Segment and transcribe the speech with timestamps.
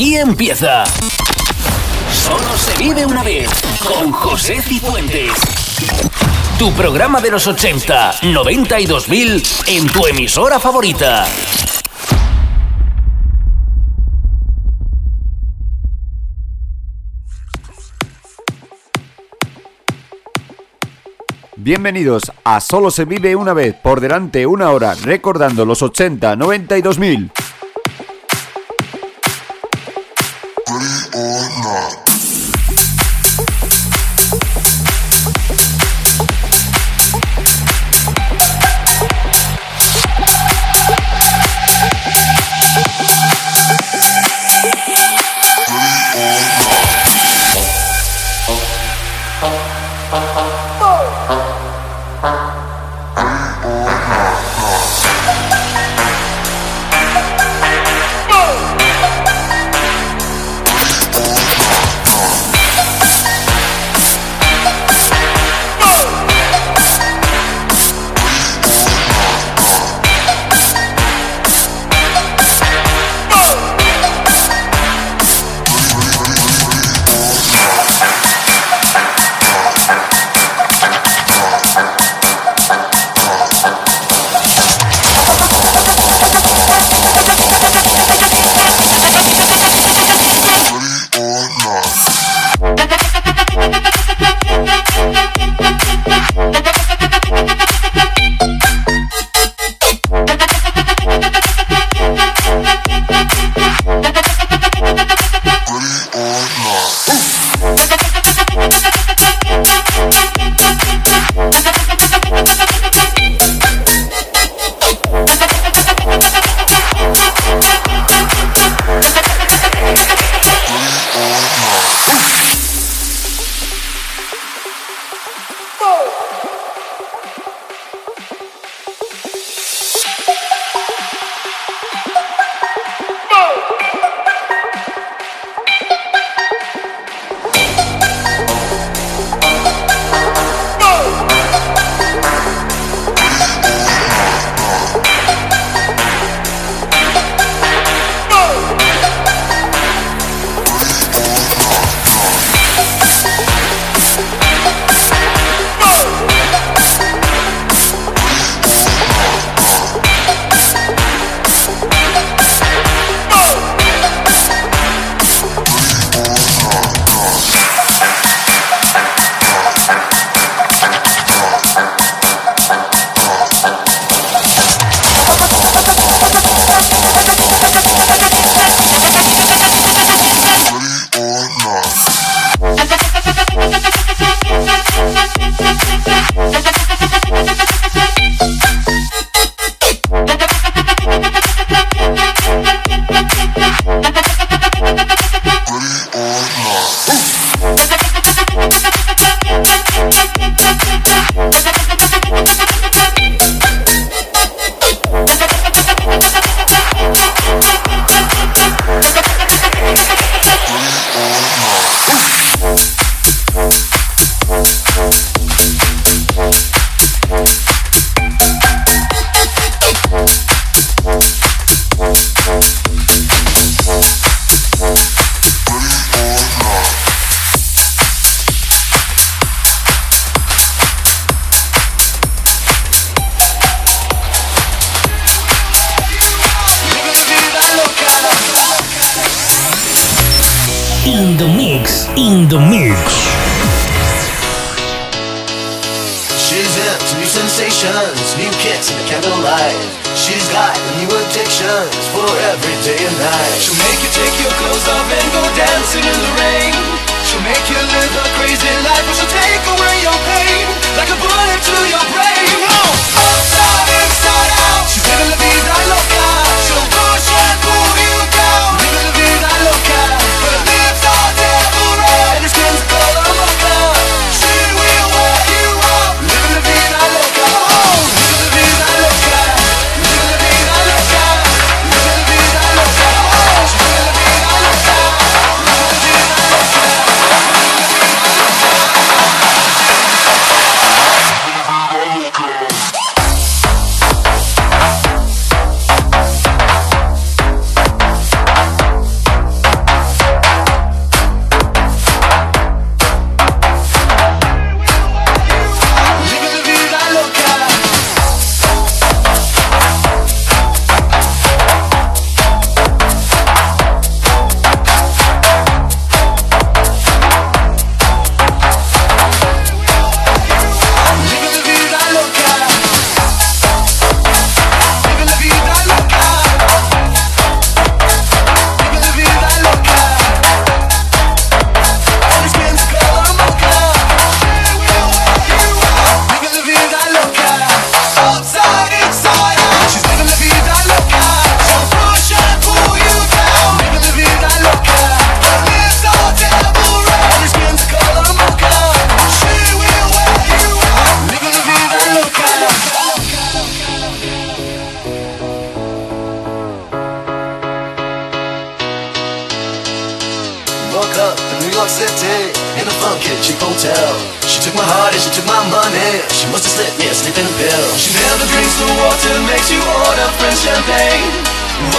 [0.00, 0.84] Aquí empieza.
[2.10, 3.50] Solo se vive una vez
[3.86, 5.30] con José Cifuentes.
[6.58, 11.26] Tu programa de los 80, 90 y 2000 en tu emisora favorita.
[21.56, 26.78] Bienvenidos a Solo se vive una vez por delante una hora recordando los 80, 90
[26.78, 27.32] y 2000.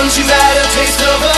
[0.02, 1.31] Once you've had a taste of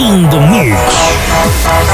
[0.00, 1.89] in the mix.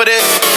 [0.00, 0.49] For this?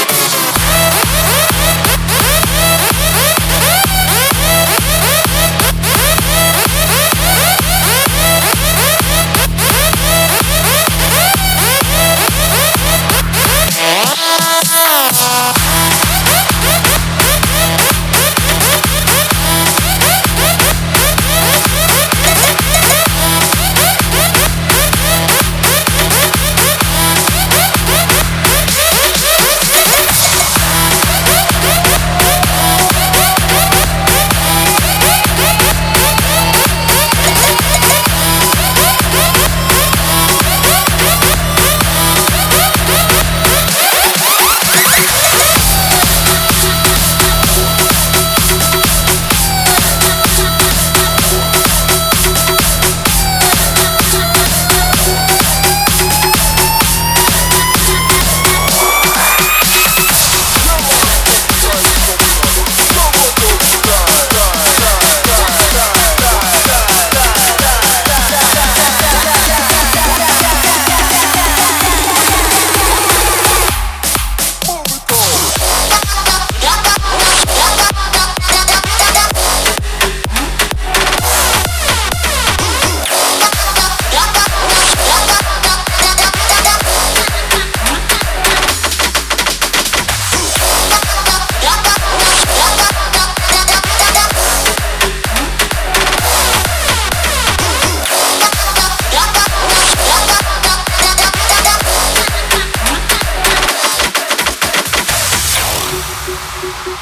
[106.63, 106.93] Robot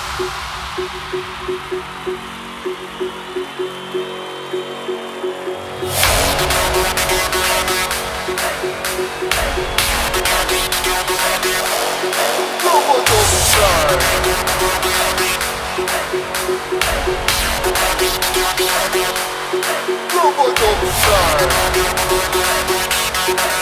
[20.62, 21.52] of the star
[23.28, 23.62] you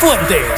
[0.00, 0.57] Fuentes.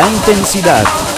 [0.00, 1.17] La intensidad.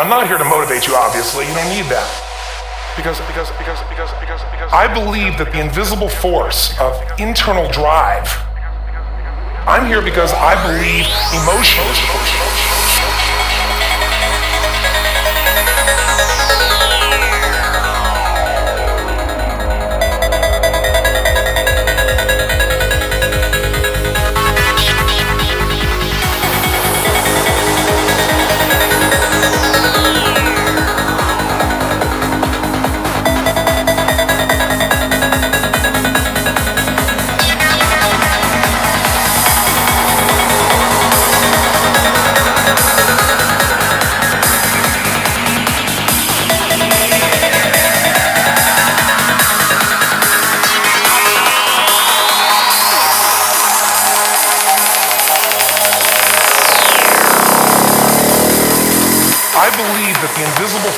[0.00, 1.44] I'm not here to motivate you, obviously.
[1.44, 2.08] You don't need that.
[2.96, 8.24] Because, because, because, because, because, because I believe that the invisible force of internal drive,
[9.68, 11.04] I'm here because I believe
[11.36, 12.79] emotion is the force.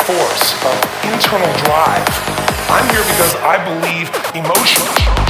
[0.06, 0.74] Force of
[1.06, 2.02] internal drive,
[2.68, 5.21] I'm here because I believe emotion